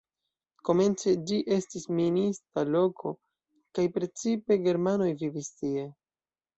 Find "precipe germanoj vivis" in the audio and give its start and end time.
4.01-5.57